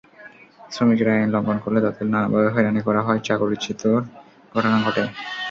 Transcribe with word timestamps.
শ্রমিকেরা 0.71 1.11
আইন 1.15 1.29
লঙ্ঘন 1.35 1.57
করলে 1.63 1.79
তাঁদের 1.85 2.07
নানাভাবে 2.13 2.49
হয়রানি 2.53 2.81
করা 2.87 3.01
হয়, 3.07 3.19
চাকরিচ্যুতির 3.27 4.01
ঘটনা 4.55 4.77
ঘটে। 4.85 5.03